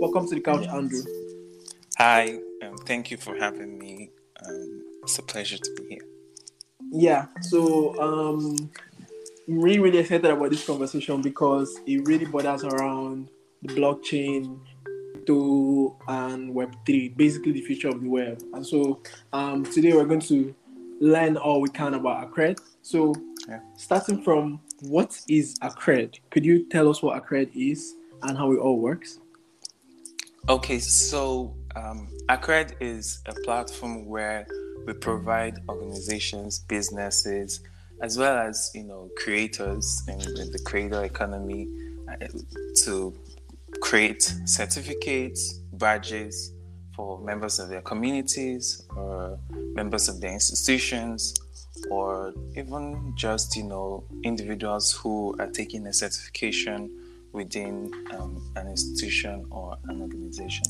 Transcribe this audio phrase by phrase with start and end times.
[0.00, 0.72] Welcome to the couch, Yes.
[0.74, 1.02] Andrew.
[1.98, 4.10] Hi, um, thank you for having me.
[4.46, 6.04] Um, it's a pleasure to be here.
[6.90, 8.56] Yeah, so um,
[9.46, 13.28] I'm really, really excited about this conversation because it really borders around
[13.62, 14.58] the blockchain
[15.26, 18.42] to and Web3, basically the future of the web.
[18.54, 19.02] And so
[19.34, 20.54] um, today we're going to
[21.00, 22.58] learn all we can about Accred.
[22.82, 23.14] So,
[23.48, 23.60] Yeah.
[23.76, 26.18] starting from what is Accred?
[26.30, 29.18] Could you tell us what Accred is and how it all works?
[30.50, 34.44] Okay, so um, Accred is a platform where
[34.84, 37.60] we provide organizations, businesses,
[38.02, 41.68] as well as you know creators in, in the creator economy
[42.10, 42.26] uh,
[42.82, 43.14] to
[43.80, 46.52] create certificates, badges
[46.96, 49.38] for members of their communities or
[49.76, 51.32] members of their institutions
[51.92, 56.90] or even just you know individuals who are taking a certification
[57.32, 60.64] within um, an institution or an organization.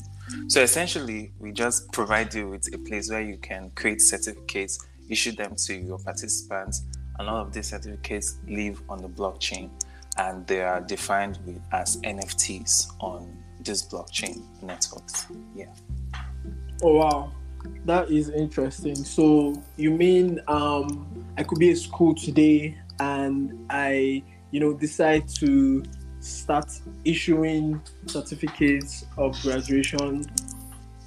[0.47, 5.31] So essentially, we just provide you with a place where you can create certificates, issue
[5.31, 6.83] them to your participants,
[7.19, 9.69] and all of these certificates live on the blockchain
[10.17, 15.27] and they are defined with, as NFTs on this blockchain networks.
[15.55, 15.73] Yeah.
[16.83, 17.31] Oh wow,
[17.85, 18.95] that is interesting.
[18.95, 25.27] So you mean um, I could be at school today and I, you know, decide
[25.35, 25.83] to
[26.21, 26.71] start
[27.03, 30.25] issuing certificates of graduation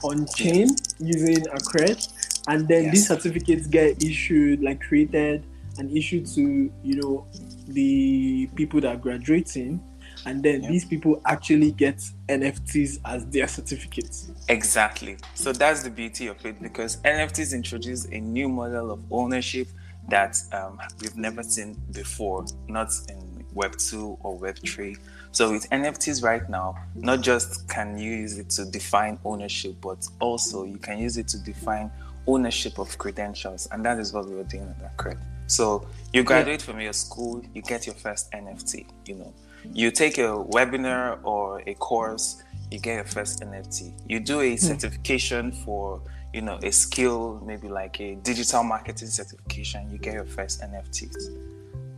[0.02, 2.06] on chain using Accred,
[2.48, 5.44] and then these certificates get issued, like created
[5.78, 7.26] and issued to you know
[7.68, 9.82] the people that are graduating,
[10.26, 10.68] and then Yeah.
[10.70, 14.30] these people actually get NFTs as their certificates.
[14.48, 15.16] Exactly.
[15.34, 19.68] So that's the beauty of it because NFTs introduce a new model of ownership
[20.10, 24.96] that um, we've never seen before, not in Web 2 or Web 3.
[25.32, 30.06] So with NFTs right now, not just can you use it to define ownership, but
[30.20, 31.90] also you can use it to define
[32.26, 33.68] ownership of credentials.
[33.72, 35.22] And that is what we were doing at that credit.
[35.46, 39.32] So you graduate from your school, you get your first NFT, you know.
[39.72, 43.92] You take a webinar or a course, you get your first NFT.
[44.08, 44.56] You do a hmm.
[44.56, 46.00] certification for,
[46.32, 51.30] you know, a skill, maybe like a digital marketing certification, you get your first NFTs.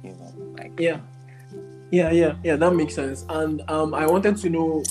[0.02, 1.00] You know, like Yeah.
[1.90, 3.24] Yeah, yeah, yeah, that makes sense.
[3.28, 4.82] And um, I wanted to know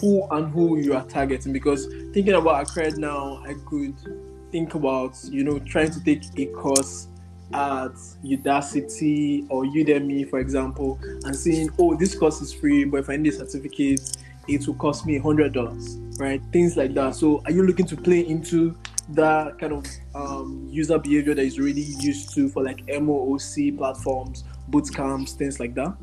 [0.00, 3.94] who and who you are targeting because thinking about Accred now, I could
[4.50, 7.08] think about, you know, trying to take a course
[7.52, 7.92] at
[8.24, 13.16] Udacity or Udemy, for example, and saying, oh, this course is free, but if I
[13.16, 14.16] need a certificate,
[14.48, 16.42] it will cost me $100, right?
[16.52, 17.14] Things like that.
[17.14, 18.76] So are you looking to play into
[19.10, 19.86] that kind of
[20.16, 25.60] um, user behavior that is really used to for like MOOC platforms, boot camps, things
[25.60, 25.96] like that?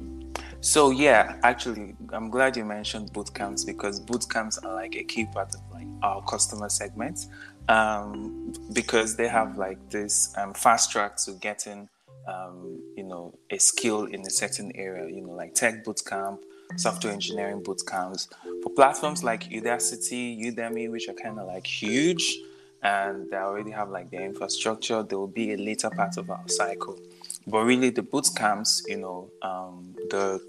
[0.61, 5.03] So yeah, actually, I'm glad you mentioned boot camps because boot camps are like a
[5.03, 7.25] key part of like our customer segment,
[7.67, 11.89] um, because they have like this um, fast track to getting,
[12.27, 15.09] um, you know, a skill in a certain area.
[15.09, 16.41] You know, like tech boot camp,
[16.75, 18.29] software engineering boot camps.
[18.61, 22.37] For platforms like Udacity, Udemy, which are kind of like huge,
[22.83, 26.47] and they already have like their infrastructure, there will be a later part of our
[26.47, 26.99] cycle.
[27.47, 30.39] But really, the boot camps, you know, um, the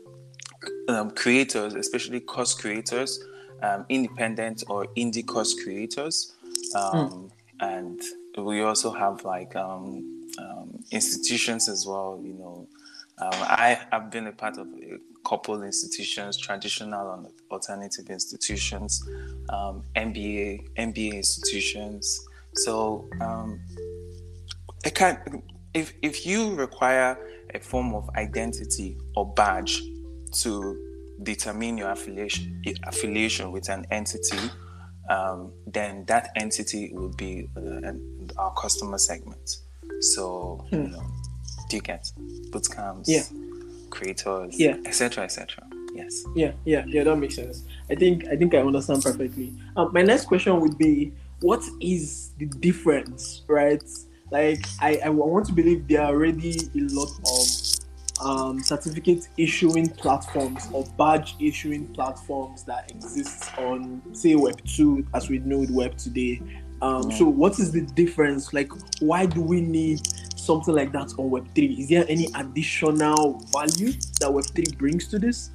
[0.88, 3.22] um, creators, especially course creators,
[3.62, 6.34] um, independent or indie course creators,
[6.74, 7.30] um,
[7.60, 8.00] and
[8.38, 12.20] we also have like um, um, institutions as well.
[12.22, 12.68] You know,
[13.18, 19.08] um, I have been a part of a couple institutions, traditional and alternative institutions,
[19.48, 22.26] um, MBA MBA institutions.
[22.54, 23.60] So um,
[24.84, 25.18] I can't.
[25.74, 27.16] If if you require
[27.54, 29.82] a form of identity or badge
[30.32, 30.76] to
[31.22, 34.38] determine your affiliation affiliation with an entity,
[35.10, 37.92] um, then that entity will be uh,
[38.38, 39.56] our customer segment.
[40.00, 41.04] So you know,
[41.68, 42.10] do you get
[42.50, 43.22] bootcamps, Yeah.
[43.90, 44.76] creators, Yeah.
[44.86, 45.64] etc., etc.
[45.94, 46.24] Yes.
[46.34, 47.64] Yeah, yeah, yeah, that makes sense.
[47.90, 49.52] I think I think I understand perfectly.
[49.76, 53.82] Um, my next question would be, what is the difference, right?
[54.30, 57.46] Like, I, I want to believe there are already a lot of
[58.24, 65.28] um, certificate issuing platforms or badge issuing platforms that exist on, say, Web two, as
[65.28, 66.40] we know the web today.
[66.80, 67.16] Um, Yeah.
[67.18, 68.52] So, what is the difference?
[68.52, 68.70] Like,
[69.00, 70.00] why do we need
[70.36, 71.74] something like that on Web three?
[71.74, 75.50] Is there any additional value that Web three brings to this?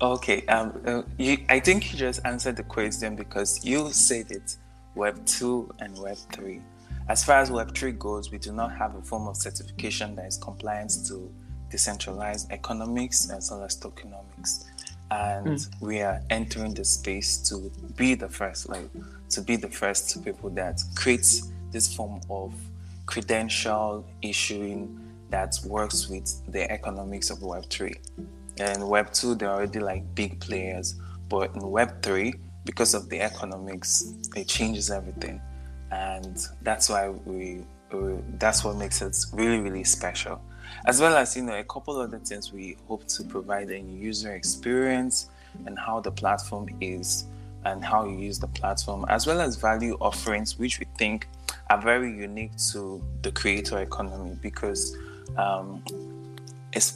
[0.00, 0.46] Okay.
[0.46, 4.56] Um, uh, you, I think you just answered the question because you said it.
[4.94, 6.60] Web two and Web three.
[7.08, 10.26] As far as Web three goes, we do not have a form of certification that
[10.26, 11.30] is compliant to
[11.74, 14.52] decentralized economics as well as tokenomics.
[15.10, 15.80] and mm.
[15.80, 17.54] we are entering the space to
[17.96, 18.88] be the first, like
[19.28, 22.54] to be the first people that creates this form of
[23.06, 24.80] credential issuing
[25.30, 27.96] that works with the economics of Web3.
[28.58, 30.94] And Web2, they're already like big players,
[31.28, 35.40] but in Web3, because of the economics, it changes everything.
[35.90, 40.40] And that's why we, we that's what makes it really, really special.
[40.86, 43.78] As well as, you know, a couple of other things we hope to provide a
[43.78, 45.30] user experience
[45.66, 47.26] and how the platform is
[47.64, 51.28] and how you use the platform, as well as value offerings, which we think
[51.70, 54.96] are very unique to the creator economy because
[55.38, 55.82] um,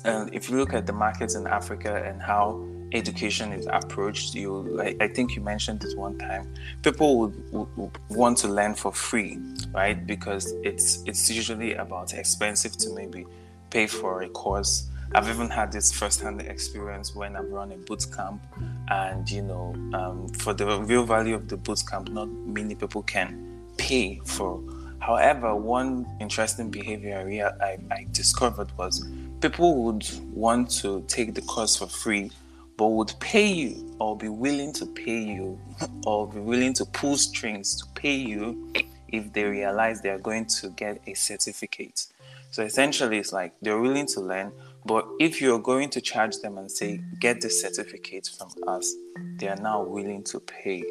[0.04, 2.62] uh, if you look at the markets in Africa and how
[2.92, 6.52] education is approached, you I, I think you mentioned this one time.
[6.82, 9.38] People would, would, would, want to learn for free,
[9.72, 10.06] right?
[10.06, 13.26] Because it's it's usually about expensive to maybe
[13.70, 14.88] pay for a course.
[15.14, 18.42] I've even had this first-hand experience when I've run a boot camp,
[18.88, 23.02] and you know, um, for the real value of the boot camp, not many people
[23.02, 24.60] can pay for
[25.00, 29.06] However, one interesting behavior I, I discovered was
[29.40, 32.30] people would want to take the course for free,
[32.76, 35.58] but would pay you or be willing to pay you
[36.04, 38.72] or be willing to pull strings to pay you
[39.08, 42.06] if they realize they are going to get a certificate.
[42.50, 44.52] So essentially, it's like they're willing to learn,
[44.84, 48.94] but if you're going to charge them and say, get the certificate from us,
[49.36, 50.82] they are now willing to pay.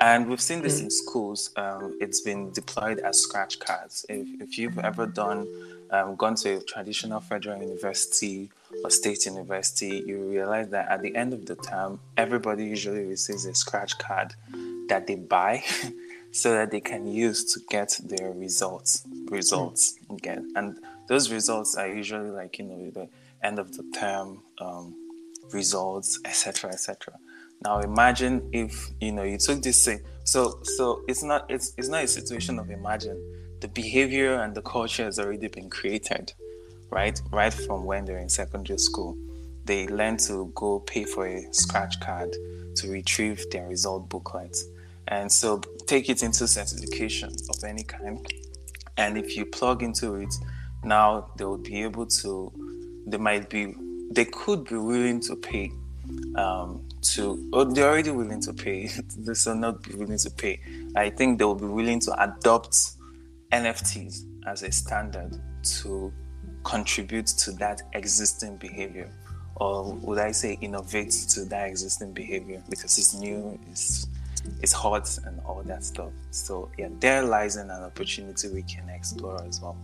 [0.00, 0.84] And we've seen this mm.
[0.84, 1.50] in schools.
[1.56, 4.06] Um, it's been deployed as scratch cards.
[4.08, 5.46] If, if you've ever done,
[5.90, 8.50] um, gone to a traditional federal university
[8.82, 13.44] or state university, you realize that at the end of the term, everybody usually receives
[13.44, 14.34] a scratch card
[14.88, 15.62] that they buy
[16.32, 19.06] so that they can use to get their results.
[19.30, 20.78] Results again, and
[21.12, 23.06] those results are usually like you know the
[23.42, 24.94] end of the term um,
[25.52, 27.12] results, etc., etc.
[27.62, 30.00] Now imagine if you know you took this thing.
[30.24, 33.18] So so it's not it's it's not a situation of imagine.
[33.60, 36.32] The behavior and the culture has already been created,
[36.88, 37.20] right?
[37.30, 39.14] Right from when they're in secondary school.
[39.66, 42.34] They learn to go pay for a scratch card
[42.76, 44.64] to retrieve their result booklets.
[45.08, 48.26] And so take it into certification of any kind.
[48.96, 50.34] And if you plug into it,
[50.84, 52.52] now they will be able to
[53.06, 53.74] they might be
[54.10, 55.70] they could be willing to pay
[56.36, 58.86] um, to, or they're already willing to pay.
[59.16, 60.60] they are not be willing to pay.
[60.96, 62.92] I think they will be willing to adopt
[63.52, 65.38] NFTs as a standard
[65.80, 66.12] to
[66.64, 69.10] contribute to that existing behavior,
[69.56, 74.06] or would I say innovate to that existing behavior because it's new, it's
[74.60, 76.10] it's hot and all that stuff.
[76.30, 79.76] So yeah, there lies an opportunity we can explore as well.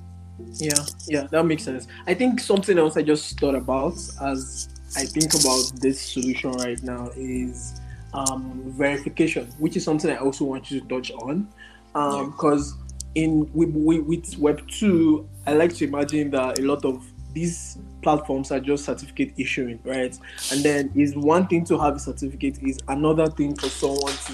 [0.55, 1.87] Yeah, yeah, that makes sense.
[2.06, 6.82] I think something else I just thought about as I think about this solution right
[6.82, 7.81] now is
[8.14, 11.49] um, verification, which is something I also want you to touch on.
[11.93, 17.05] Because um, in with, with Web two, I like to imagine that a lot of
[17.32, 20.17] these platforms are just certificate issuing, right?
[20.52, 24.32] And then is one thing to have a certificate is another thing for someone to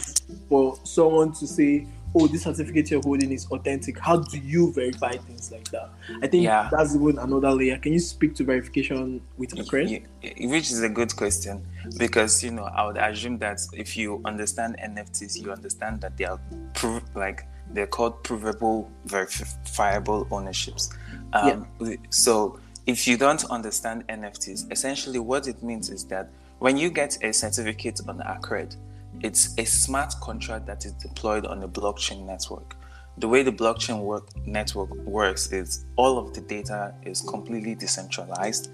[0.49, 3.99] for someone to say, oh, this certificate you're holding is authentic.
[3.99, 5.91] How do you verify things like that?
[6.23, 6.69] I think yeah.
[6.71, 7.79] that's even another layer.
[7.79, 10.07] Can you speak to verification with a Accred?
[10.23, 11.67] Which is a good question
[11.99, 16.25] because you know I would assume that if you understand NFTs, you understand that they
[16.25, 16.41] are
[16.75, 20.91] prov- like they're called provable, verifiable ownerships.
[21.33, 21.97] Um, yeah.
[22.11, 27.19] So if you don't understand NFTs, essentially what it means is that when you get
[27.23, 28.77] a certificate on Accred,
[29.23, 32.77] it's a smart contract that is deployed on a blockchain network.
[33.19, 38.71] The way the blockchain work, network works is all of the data is completely decentralized.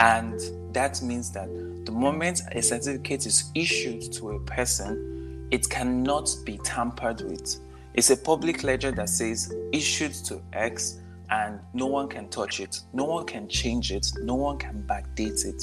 [0.00, 0.38] And
[0.74, 1.48] that means that
[1.86, 7.56] the moment a certificate is issued to a person, it cannot be tampered with.
[7.94, 12.80] It's a public ledger that says issued to X and no one can touch it,
[12.92, 15.62] no one can change it, no one can backdate it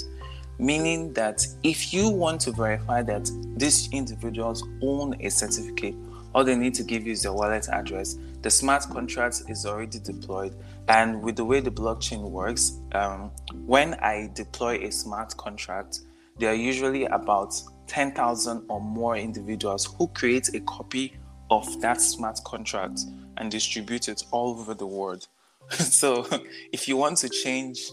[0.58, 5.96] meaning that if you want to verify that these individuals own a certificate,
[6.34, 8.18] all they need to give you is their wallet address.
[8.42, 10.56] The smart contract is already deployed,
[10.88, 13.32] and with the way the blockchain works, um,
[13.66, 16.02] when I deploy a smart contract,
[16.38, 21.14] there are usually about 10,000 or more individuals who create a copy
[21.50, 23.02] of that smart contract
[23.38, 25.28] and distribute it all over the world.
[25.70, 26.28] so,
[26.72, 27.90] if you want to change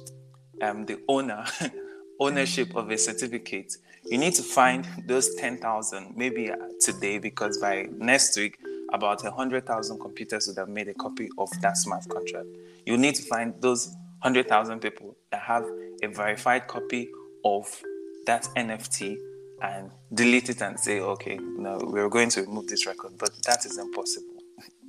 [0.61, 1.45] um, the owner
[2.21, 6.51] ownership of a certificate, you need to find those 10,000 maybe
[6.81, 8.59] today because by next week,
[8.93, 12.47] about 100,000 computers would have made a copy of that smart contract.
[12.85, 13.89] You need to find those
[14.21, 15.65] 100,000 people that have
[16.03, 17.09] a verified copy
[17.45, 17.83] of
[18.27, 19.17] that NFT
[19.63, 23.65] and delete it and say, okay, no, we're going to remove this record, but that
[23.65, 24.43] is impossible.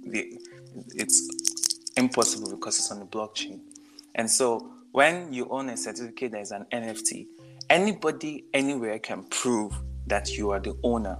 [0.06, 3.60] it's impossible because it's on the blockchain.
[4.16, 7.26] And so when you own a certificate that is an NFT,
[7.70, 9.74] anybody anywhere can prove
[10.06, 11.18] that you are the owner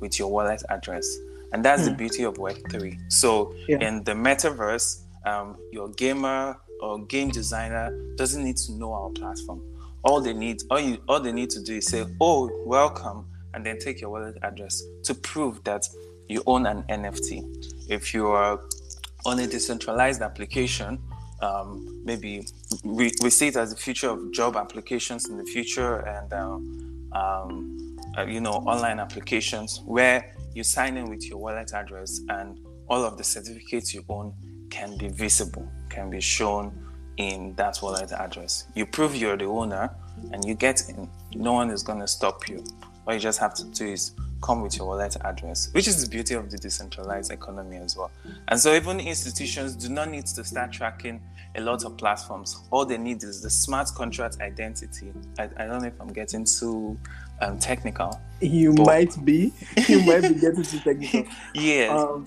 [0.00, 1.04] with your wallet address.
[1.52, 1.96] And that's the hmm.
[1.96, 3.12] beauty of Web3.
[3.12, 3.78] So yeah.
[3.80, 9.60] in the metaverse, um, your gamer or game designer doesn't need to know our platform.
[10.04, 13.66] All they need, all you, all they need to do is say, "Oh, welcome," and
[13.66, 15.88] then take your wallet address to prove that
[16.28, 17.90] you own an NFT.
[17.90, 18.60] If you are
[19.24, 21.00] on a decentralized application,
[21.40, 22.46] um, maybe
[22.84, 27.08] we, we see it as the future of job applications in the future and um,
[27.12, 32.58] um, uh, you know online applications where you sign in with your wallet address and
[32.88, 34.32] all of the certificates you own
[34.70, 36.72] can be visible can be shown
[37.16, 38.66] in that wallet address.
[38.74, 39.90] You prove you're the owner
[40.32, 41.08] and you get in.
[41.34, 42.64] No one is going to stop you
[43.06, 46.10] all you just have to do is come with your wallet address, which is the
[46.10, 48.10] beauty of the decentralized economy as well.
[48.48, 51.20] And so even institutions do not need to start tracking
[51.54, 52.64] a lot of platforms.
[52.70, 55.12] All they need is the smart contract identity.
[55.38, 56.98] I, I don't know if I'm getting too
[57.40, 58.20] um, technical.
[58.40, 58.86] You but...
[58.86, 59.52] might be.
[59.88, 61.24] You might be getting too technical.
[61.54, 61.90] yes.
[61.90, 62.26] Um,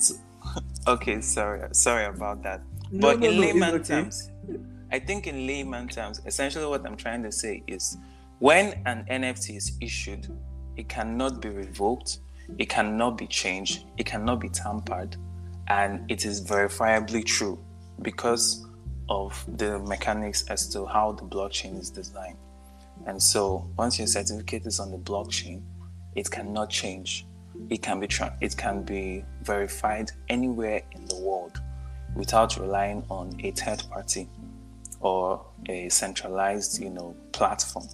[0.87, 1.67] okay, sorry.
[1.73, 2.61] Sorry about that.
[2.91, 3.83] No, but no, in no, layman okay.
[3.83, 4.31] terms,
[4.91, 7.97] I think in layman terms, essentially what I'm trying to say is
[8.39, 10.27] when an NFT is issued,
[10.79, 12.19] it cannot be revoked,
[12.57, 15.17] it cannot be changed, it cannot be tampered,
[15.67, 17.59] and it is verifiably true
[18.01, 18.65] because
[19.09, 22.37] of the mechanics as to how the blockchain is designed.
[23.07, 25.61] And so once your certificate is on the blockchain,
[26.15, 27.25] it cannot change.
[27.69, 31.61] It can be tra- it can be verified anywhere in the world
[32.15, 34.29] without relying on a third party
[35.01, 37.87] or a centralized, you know, platform.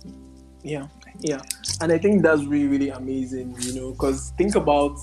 [0.61, 0.87] Yeah,
[1.19, 1.41] yeah,
[1.81, 3.55] and I think that's really really amazing.
[3.59, 4.99] You know, because think about,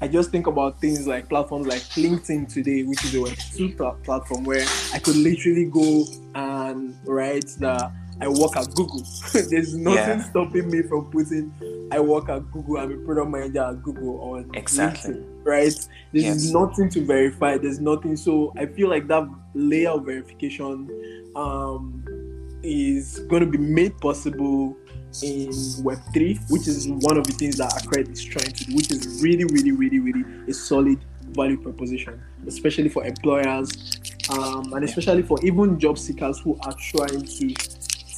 [0.00, 4.44] I just think about things like platforms like LinkedIn today, which is a Web2 platform
[4.44, 9.02] where I could literally go and write that I work at Google.
[9.32, 10.30] There's nothing yeah.
[10.30, 11.52] stopping me from putting
[11.90, 12.78] I work at Google.
[12.78, 15.14] I'm a product manager at Google on exactly.
[15.14, 15.88] LinkedIn, right?
[16.12, 16.50] There's yes.
[16.50, 17.58] nothing to verify.
[17.58, 18.16] There's nothing.
[18.16, 22.04] So I feel like that layer of verification um,
[22.62, 24.76] is going to be made possible
[25.22, 28.90] in Web3, which is one of the things that Accred is trying to do, which
[28.90, 30.98] is really, really, really, really a solid
[31.30, 37.22] value proposition, especially for employers um, and especially for even job seekers who are trying
[37.22, 37.54] to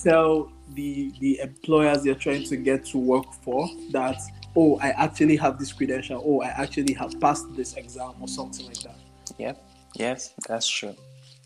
[0.03, 4.21] tell the the employers they're trying to get to work for that
[4.57, 8.67] oh I actually have this credential, oh I actually have passed this exam or something
[8.67, 8.97] like that.
[9.39, 9.53] Yeah.
[9.95, 10.95] Yes, that's true.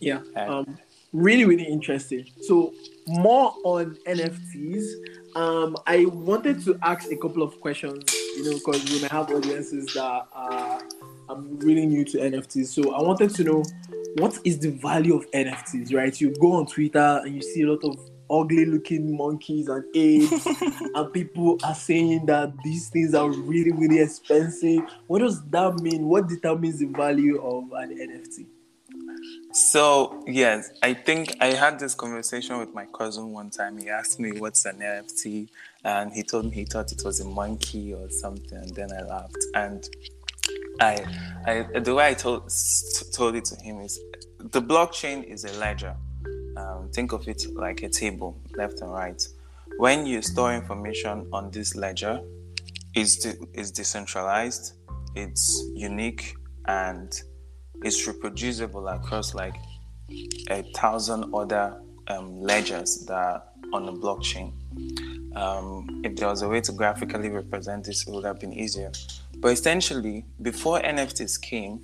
[0.00, 0.21] Yeah.
[0.37, 0.78] Um,
[1.12, 2.26] really, really interesting.
[2.42, 2.73] So
[3.07, 4.85] more on NFTs.
[5.37, 9.31] Um, I wanted to ask a couple of questions, you know, because we may have
[9.31, 10.81] audiences that are
[11.29, 12.67] I'm really new to NFTs.
[12.67, 13.65] So I wanted to know
[14.17, 16.21] what is the value of NFTs, right?
[16.21, 20.47] You go on Twitter and you see a lot of ugly looking monkeys and apes,
[20.95, 24.81] and people are saying that these things are really, really expensive.
[25.07, 26.07] What does that mean?
[26.07, 28.47] What determines the value of an NFT?
[29.52, 33.79] So yes, I think I had this conversation with my cousin one time.
[33.79, 35.49] He asked me what's an NFT,
[35.85, 38.59] and he told me he thought it was a monkey or something.
[38.59, 39.88] And then I laughed, and
[40.81, 41.05] I,
[41.47, 42.52] I the way I told
[43.12, 43.99] told it to him is
[44.38, 45.97] the blockchain is a ledger.
[46.57, 49.21] Um, think of it like a table, left and right.
[49.79, 52.21] When you store information on this ledger,
[52.95, 54.75] it's de- it's decentralized,
[55.14, 56.35] it's unique,
[56.67, 57.12] and
[57.85, 59.57] is reproducible across like
[60.49, 64.53] a thousand other um, ledgers that are on the blockchain.
[65.37, 68.91] Um, if there was a way to graphically represent this, it would have been easier.
[69.39, 71.81] But essentially, before NFTs came,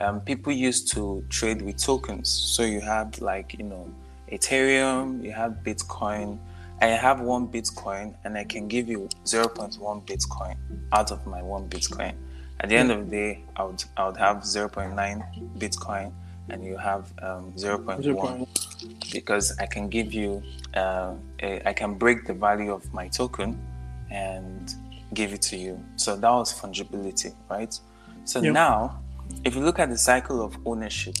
[0.00, 2.30] um, people used to trade with tokens.
[2.30, 3.92] So you have like you know
[4.30, 6.38] Ethereum, you have Bitcoin.
[6.80, 10.56] I have one Bitcoin, and I can give you 0.1 Bitcoin
[10.92, 12.14] out of my one Bitcoin.
[12.60, 16.12] At the end of the day, I would I would have 0.9 Bitcoin
[16.50, 20.42] and you have um, 0.1 because I can give you
[20.74, 23.60] uh, a, I can break the value of my token
[24.10, 24.74] and
[25.14, 25.82] give it to you.
[25.96, 27.78] So that was fungibility, right?
[28.24, 28.52] So yep.
[28.52, 29.02] now,
[29.44, 31.16] if you look at the cycle of ownership,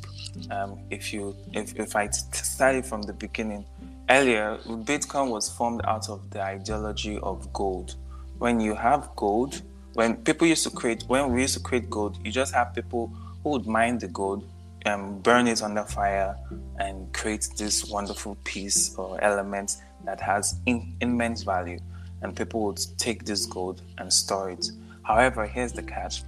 [0.50, 3.64] um, if you if, if I started from the beginning,
[4.10, 7.96] earlier Bitcoin was formed out of the ideology of gold.
[8.38, 9.62] When you have gold,
[9.98, 13.12] when people used to create when we used to create gold you just have people
[13.42, 14.48] who would mine the gold
[14.82, 16.36] and burn it under fire
[16.78, 21.80] and create this wonderful piece or element that has in, immense value
[22.22, 24.70] and people would take this gold and store it.
[25.02, 26.22] However, here's the catch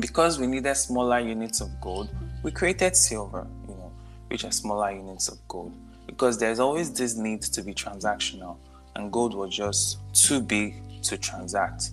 [0.00, 2.10] because we needed smaller units of gold,
[2.42, 3.92] we created silver, you know,
[4.26, 5.72] which are smaller units of gold.
[6.06, 8.56] Because there's always this need to be transactional,
[8.96, 11.92] and gold was just too big to transact.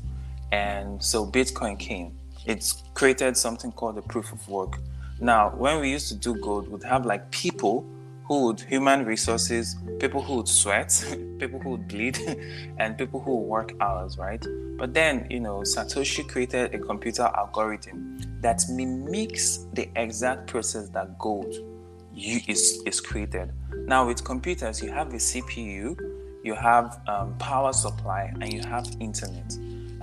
[0.51, 2.17] And so Bitcoin came.
[2.45, 4.77] It's created something called the proof of work.
[5.19, 7.85] Now, when we used to do gold, we'd have like people
[8.25, 10.89] who would human resources, people who would sweat,
[11.39, 12.17] people who would bleed,
[12.79, 14.45] and people who would work hours, right?
[14.77, 21.17] But then, you know, Satoshi created a computer algorithm that mimics the exact process that
[21.17, 21.53] gold
[22.15, 23.51] is, is created.
[23.87, 25.97] Now, with computers, you have a CPU,
[26.43, 29.55] you have um, power supply, and you have internet.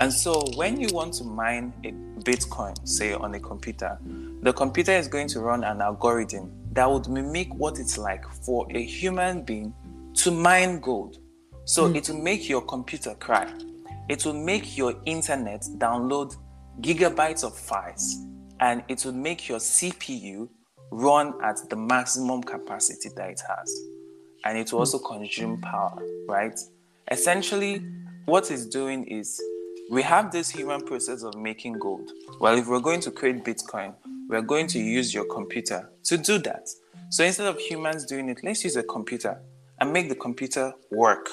[0.02, 1.92] And so, when you want to mine a
[2.24, 3.96] Bitcoin, say on a computer,
[4.42, 8.66] the computer is going to run an algorithm that would mimic what it's like for
[8.72, 9.72] a human being
[10.14, 11.18] to mine gold.
[11.66, 11.94] So mm.
[11.94, 13.48] it will make your computer cry.
[14.08, 16.34] It will make your internet download
[16.80, 18.16] gigabytes of files
[18.58, 20.48] and it will make your CPU
[20.90, 23.80] run at the maximum capacity that it has.
[24.44, 26.58] And it will also consume power, right?
[27.08, 27.86] Essentially,
[28.24, 29.40] what it's doing is
[29.90, 32.10] we have this human process of making gold.
[32.40, 33.94] Well, if we're going to create Bitcoin,
[34.28, 36.68] we're going to use your computer to do that.
[37.10, 39.38] So instead of humans doing it, let's use a computer
[39.80, 41.28] and make the computer work.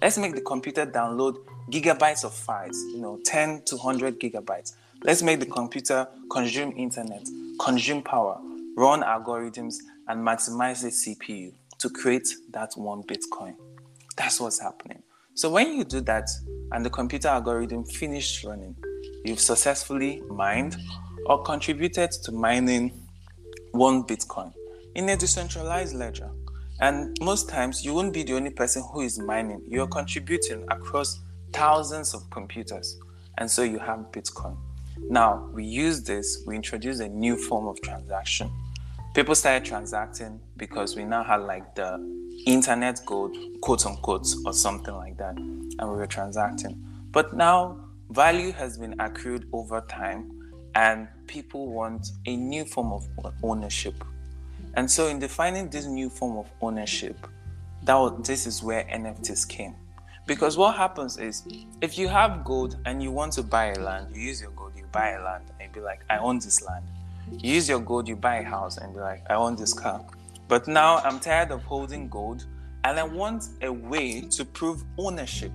[0.00, 1.38] Let's make the computer download
[1.70, 4.74] gigabytes of files, you know, 10 to 100 gigabytes.
[5.02, 7.26] Let's make the computer consume internet,
[7.58, 8.38] consume power,
[8.76, 9.76] run algorithms,
[10.08, 13.54] and maximize the CPU to create that one Bitcoin.
[14.16, 15.02] That's what's happening.
[15.36, 16.30] So when you do that
[16.70, 18.76] and the computer algorithm finished running,
[19.24, 20.76] you've successfully mined
[21.26, 22.92] or contributed to mining
[23.72, 24.52] one Bitcoin
[24.94, 26.30] in a decentralized ledger.
[26.80, 29.60] And most times, you won't be the only person who is mining.
[29.68, 31.20] You're contributing across
[31.52, 33.00] thousands of computers.
[33.38, 34.56] And so you have Bitcoin.
[35.10, 38.52] Now, we use this, we introduce a new form of transaction.
[39.14, 42.04] People started transacting because we now had like the
[42.46, 45.36] internet gold, quote unquote, or something like that.
[45.36, 46.84] And we were transacting.
[47.12, 47.78] But now,
[48.10, 50.32] value has been accrued over time
[50.74, 53.06] and people want a new form of
[53.44, 53.94] ownership.
[54.74, 57.16] And so, in defining this new form of ownership,
[57.84, 59.76] that was, this is where NFTs came.
[60.26, 61.46] Because what happens is,
[61.80, 64.72] if you have gold and you want to buy a land, you use your gold,
[64.76, 66.84] you buy a land, and be like, I own this land.
[67.30, 70.04] You use your gold, you buy a house, and be like, I own this car.
[70.48, 72.46] But now I'm tired of holding gold,
[72.84, 75.52] and I want a way to prove ownership.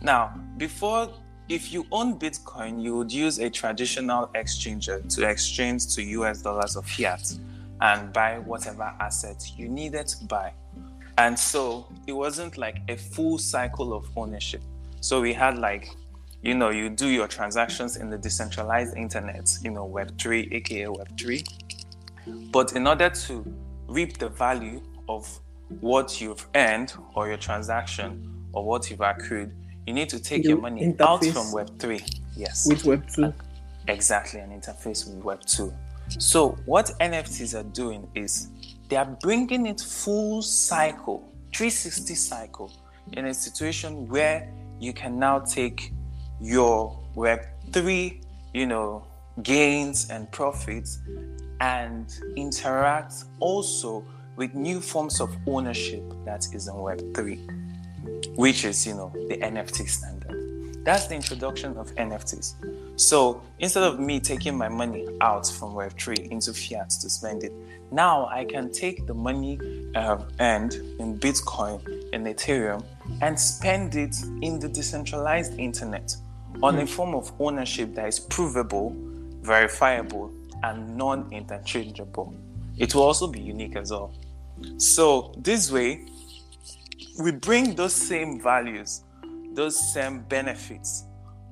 [0.00, 1.10] Now, before
[1.48, 6.76] if you own Bitcoin, you would use a traditional exchanger to exchange to US dollars
[6.76, 7.32] or fiat
[7.80, 10.52] and buy whatever assets you needed to buy.
[11.16, 14.60] And so it wasn't like a full cycle of ownership.
[15.00, 15.96] So we had like,
[16.42, 22.50] you know, you do your transactions in the decentralized internet, you know, Web3, aka Web3.
[22.52, 23.44] But in order to
[23.88, 25.28] reap the value of
[25.80, 29.52] what you've earned or your transaction or what you've accrued,
[29.86, 32.20] you need to take your money out from Web3.
[32.36, 32.66] Yes.
[32.68, 33.34] With Web2.
[33.88, 35.74] Exactly, an interface with Web2.
[36.18, 38.48] So, what NFTs are doing is
[38.88, 42.72] they are bringing it full cycle, 360 cycle,
[43.12, 45.92] in a situation where you can now take
[46.40, 48.22] your Web3,
[48.54, 49.04] you know,
[49.42, 50.98] gains and profits
[51.60, 54.04] and interact also
[54.36, 57.68] with new forms of ownership that is in Web3
[58.36, 60.84] which is, you know, the NFT standard.
[60.84, 62.54] That's the introduction of NFTs.
[62.98, 67.52] So instead of me taking my money out from Web3 into fiat to spend it,
[67.90, 69.58] now I can take the money
[69.94, 71.80] um, earned in Bitcoin
[72.12, 72.84] and Ethereum
[73.20, 76.16] and spend it in the decentralized internet
[76.62, 76.86] on a hmm.
[76.86, 78.94] form of ownership that is provable,
[79.40, 80.32] verifiable,
[80.62, 82.34] and non interchangeable.
[82.76, 84.12] It will also be unique as well.
[84.76, 86.06] So, this way,
[87.18, 89.02] we bring those same values,
[89.52, 91.04] those same benefits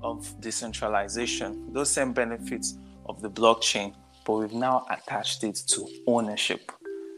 [0.03, 6.73] of decentralization, those same benefits of the blockchain, but we've now attached it to ownership.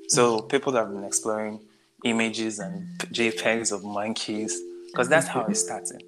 [0.08, 1.60] So people have been exploring
[2.04, 6.02] images and JPEGs of monkeys because that's how it started.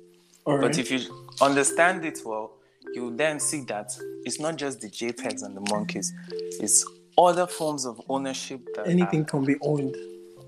[0.47, 0.61] Right.
[0.61, 2.53] But if you understand it well,
[2.95, 6.13] you then see that it's not just the JPEGs and the monkeys,
[6.61, 6.85] it's
[7.17, 9.97] other forms of ownership that anything are, can be owned.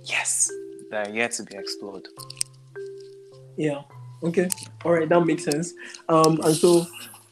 [0.04, 0.50] Yes,
[0.90, 2.08] that are yet to be explored.
[3.56, 3.82] Yeah.
[4.22, 4.48] Okay.
[4.84, 5.08] All right.
[5.08, 5.74] That makes sense.
[6.08, 6.86] Um, and so,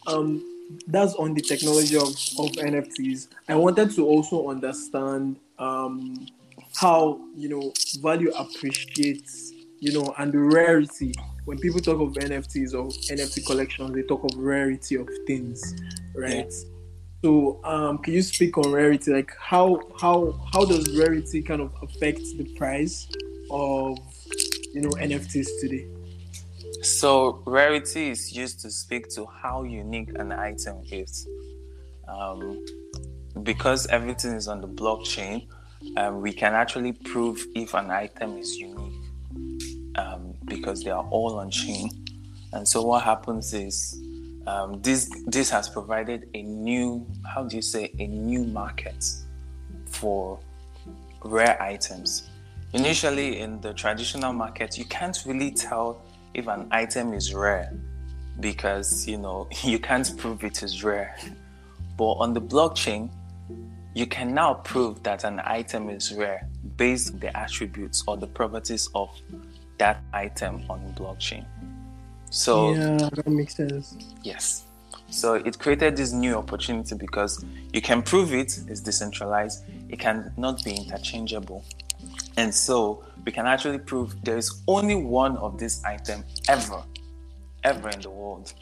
[0.06, 0.46] um,
[0.86, 3.28] that's on the technology of, of NFTs.
[3.48, 6.26] I wanted to also understand um,
[6.76, 11.12] how you know value appreciates you know and the rarity
[11.44, 15.74] when people talk of NFTs or NFT collections, they talk of rarity of things,
[16.14, 16.46] right?
[16.46, 16.68] Yeah.
[17.24, 19.12] So, um, can you speak on rarity?
[19.12, 23.08] Like, how how how does rarity kind of affect the price
[23.50, 23.98] of
[24.72, 25.86] you know NFTs today?
[26.82, 31.26] So, rarity is used to speak to how unique an item is.
[32.08, 32.64] Um,
[33.42, 35.48] because everything is on the blockchain,
[35.96, 38.69] um, we can actually prove if an item is unique
[39.96, 41.90] um, because they are all on chain.
[42.52, 44.00] And so, what happens is
[44.46, 49.04] um, this this has provided a new how do you say a new market
[49.86, 50.38] for
[51.24, 52.28] rare items.
[52.72, 56.02] Initially, in the traditional market, you can't really tell
[56.34, 57.72] if an item is rare
[58.38, 61.16] because you know you can't prove it is rare.
[61.96, 63.10] But on the blockchain,
[63.94, 68.26] you can now prove that an item is rare based on the attributes or the
[68.26, 69.10] properties of
[69.80, 71.44] that item on blockchain.
[72.30, 73.96] So yeah, that makes sense.
[74.22, 74.66] Yes.
[75.08, 79.64] So it created this new opportunity because you can prove it is decentralized.
[79.88, 81.64] It cannot be interchangeable.
[82.36, 86.82] And so we can actually prove there is only one of this item ever,
[87.64, 88.52] ever in the world.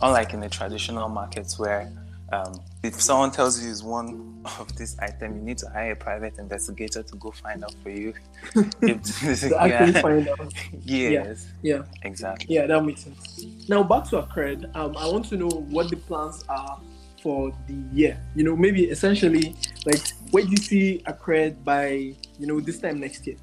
[0.00, 1.92] Unlike in the traditional markets where
[2.32, 5.96] um, if someone tells you is one of this item, you need to hire a
[5.96, 8.14] private investigator to go find out for you.
[8.82, 9.02] if,
[9.40, 10.02] to actually yeah.
[10.02, 10.52] find out.
[10.84, 11.48] Yes.
[11.62, 11.76] Yeah.
[11.76, 11.82] yeah.
[12.02, 12.54] Exactly.
[12.54, 13.44] Yeah, that makes sense.
[13.68, 14.74] Now back to Accred.
[14.76, 16.80] Um, I want to know what the plans are
[17.22, 18.20] for the year.
[18.34, 23.00] You know, maybe essentially, like, where do you see Accred by you know this time
[23.00, 23.36] next year?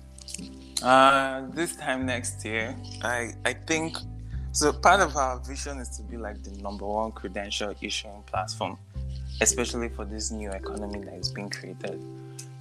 [0.81, 3.97] Uh, this time next year, I I think
[4.51, 8.77] so part of our vision is to be like the number one credential issuing platform,
[9.41, 12.03] especially for this new economy that is being created.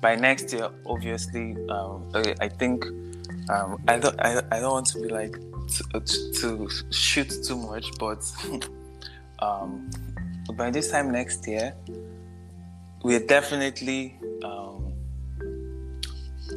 [0.01, 2.85] By next year, obviously, um, I think
[3.49, 5.37] um, I don't I, I don't want to be like
[5.93, 6.01] to,
[6.41, 8.21] to shoot too much, but
[9.39, 9.91] um,
[10.57, 11.75] by this time next year,
[13.03, 14.93] we're definitely um,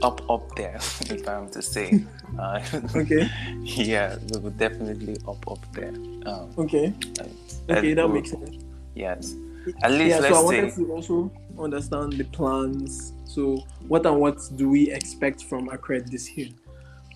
[0.01, 0.75] up up there,
[1.09, 2.03] if I'm to say.
[2.37, 2.61] Uh,
[2.93, 3.27] okay.
[3.63, 5.93] yeah, we will definitely up up there.
[6.25, 6.93] Um, okay.
[7.19, 8.63] Uh, okay, that makes sense.
[8.93, 9.33] Yes.
[9.83, 13.13] At least yeah, let's so I wanted say, to also understand the plans.
[13.25, 16.49] So, what and what do we expect from Accred this year?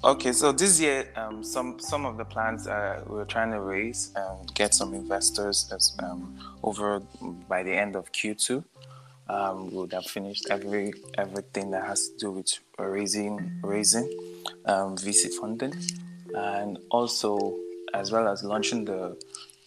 [0.03, 4.11] Okay, so this year, um, some some of the plans uh, we're trying to raise
[4.15, 7.01] and get some investors as, um, over
[7.47, 8.63] by the end of Q2
[9.31, 14.07] um, we would have finished every everything that has to do with raising raising
[14.65, 15.73] um, VC funding,
[16.35, 17.57] and also
[17.93, 19.17] as well as launching the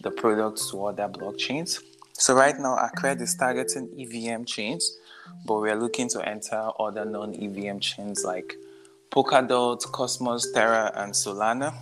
[0.01, 1.81] the products to other blockchains.
[2.17, 4.97] So right now, Accred is targeting EVM chains,
[5.45, 8.55] but we are looking to enter other non-EVM chains like
[9.11, 11.75] Polkadot, Cosmos, Terra, and Solana.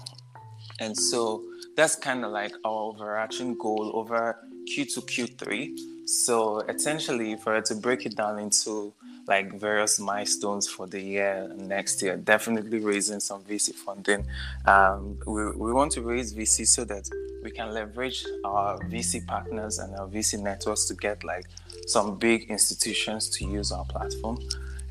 [0.80, 1.44] And so
[1.76, 4.38] that's kind of like our overarching goal over
[4.70, 8.94] Q2, Q3 so essentially, for it to break it down into
[9.28, 14.26] like various milestones for the year next year, definitely raising some VC funding.
[14.66, 17.10] Um, we, we want to raise VC so that
[17.44, 21.46] we can leverage our VC partners and our VC networks to get like
[21.88, 24.40] some big institutions to use our platform.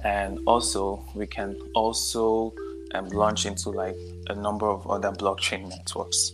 [0.05, 2.53] And also, we can also
[2.95, 3.97] um, launch into like
[4.29, 6.33] a number of other blockchain networks.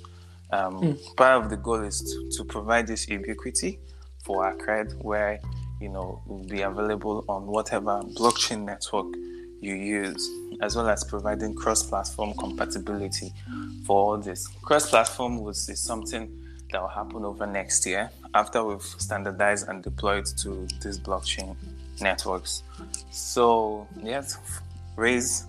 [0.51, 1.17] Um, mm.
[1.17, 3.79] Part of the goal is to, to provide this ubiquity
[4.25, 5.41] for Accred, where
[5.81, 9.07] you know will be available on whatever blockchain network
[9.61, 13.33] you use, as well as providing cross-platform compatibility
[13.85, 14.47] for all this.
[14.62, 16.31] Cross-platform was is something
[16.71, 21.57] that will happen over next year after we've standardized and deployed to these blockchain
[22.01, 22.62] networks.
[23.11, 24.38] So yes,
[24.97, 25.47] raise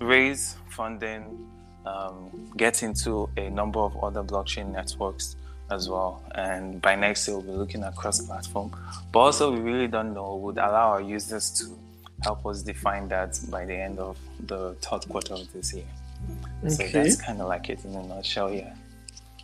[0.00, 1.46] raise funding,
[1.84, 5.36] um, get into a number of other blockchain networks
[5.72, 6.22] as well.
[6.34, 8.70] And by next year, we'll be looking at cross platform.
[9.10, 11.64] But also, we really don't know, would allow our users to
[12.22, 15.84] help us define that by the end of the third quarter of this year.
[16.64, 16.70] Okay.
[16.70, 18.74] So that's kind of like it in a nutshell, yeah.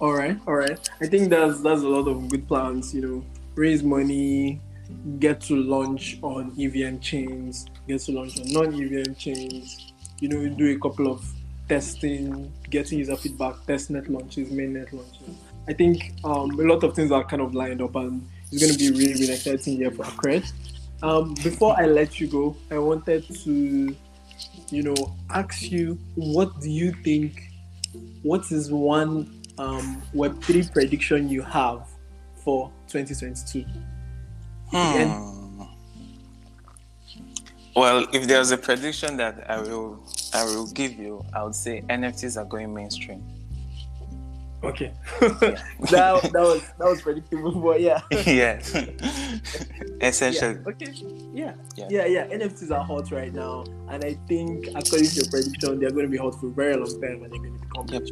[0.01, 0.79] All right, all right.
[1.01, 2.95] I think that's that's a lot of good plans.
[2.95, 3.25] You know,
[3.57, 4.61] raise money,
[5.19, 9.93] get to launch on EVM chains, get to launch on non-EVM chains.
[10.21, 11.25] You know, do a couple of
[11.69, 15.35] testing, getting user feedback, testnet launches, mainnet launches.
[15.69, 18.73] I think um, a lot of things are kind of lined up, and it's going
[18.73, 20.51] to be really, really exciting year for Accred.
[21.03, 23.95] Um, before I let you go, I wanted to,
[24.71, 27.53] you know, ask you what do you think?
[28.23, 31.87] What is one um, Web three prediction you have
[32.37, 33.65] for 2022?
[34.71, 35.63] Hmm.
[37.77, 40.03] Well, if there's a prediction that I will
[40.35, 43.23] I will give you, I would say NFTs are going mainstream.
[44.63, 48.01] Okay, that, that was that was predictable, but yeah.
[48.11, 48.59] yeah.
[50.01, 50.55] Essentially.
[50.55, 50.71] Yeah.
[50.71, 50.93] Okay.
[51.33, 51.55] Yeah.
[51.77, 51.87] yeah.
[51.89, 52.07] Yeah.
[52.07, 52.27] Yeah.
[52.27, 56.11] NFTs are hot right now, and I think according to your prediction, they're going to
[56.11, 58.03] be hot for a very long time, and they're going to become yep.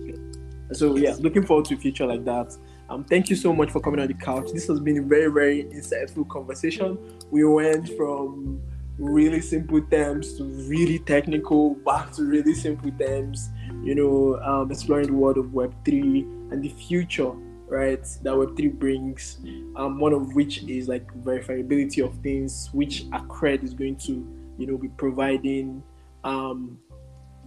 [0.72, 2.56] So yeah, looking forward to a future like that.
[2.88, 4.50] Um, thank you so much for coming on the couch.
[4.52, 6.96] This has been a very very insightful conversation.
[7.32, 8.62] We went from
[8.98, 13.50] really simple terms to really technical, back to really simple terms.
[13.82, 17.30] You know, um, exploring the world of Web three and the future,
[17.68, 18.04] right?
[18.22, 19.38] That Web three brings.
[19.76, 24.26] Um, one of which is like verifiability of things, which Accred is going to,
[24.58, 25.82] you know, be providing.
[26.24, 26.78] Um,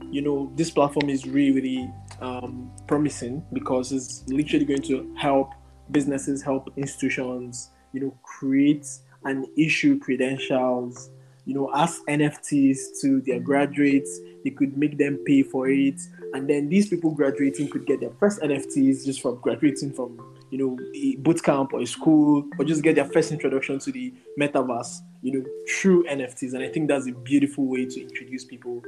[0.10, 5.52] you know, this platform is really, really um, promising because it's literally going to help
[5.92, 8.88] businesses, help institutions, you know, create
[9.26, 11.10] and issue credentials
[11.50, 14.20] you know, ask NFTs to their graduates.
[14.44, 16.00] They could make them pay for it,
[16.34, 20.58] and then these people graduating could get their first NFTs just from graduating from you
[20.58, 25.00] know a boot camp or school, or just get their first introduction to the metaverse.
[25.22, 28.82] You know, through NFTs, and I think that's a beautiful way to introduce people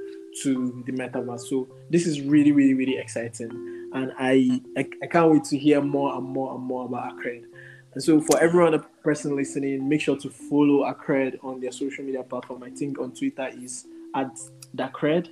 [0.43, 1.41] to the metaverse.
[1.41, 3.51] So this is really, really, really exciting,
[3.93, 7.43] and I I, I can't wait to hear more and more and more about Accred.
[7.93, 12.05] And so for everyone, a person listening, make sure to follow Accred on their social
[12.05, 12.63] media platform.
[12.63, 13.85] I think on Twitter is
[14.15, 14.31] at
[14.75, 15.29] Daccred,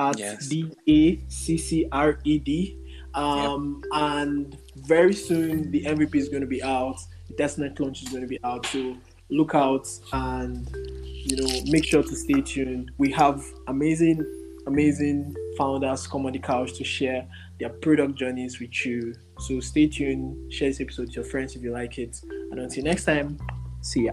[0.00, 0.16] at
[0.48, 2.76] D A C C R E D.
[3.14, 4.02] Um, yep.
[4.02, 6.98] And very soon the MVP is going to be out.
[7.28, 8.66] The testnet launch is going to be out.
[8.66, 8.96] So
[9.30, 12.90] look out and you know make sure to stay tuned.
[12.98, 14.24] We have amazing,
[14.66, 17.26] amazing founders come on the couch to share
[17.58, 19.14] their product journeys with you.
[19.38, 22.20] So stay tuned, share this episode with your friends if you like it.
[22.50, 23.38] And until next time,
[23.80, 24.12] see ya.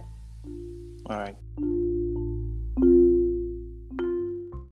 [1.10, 1.38] All right.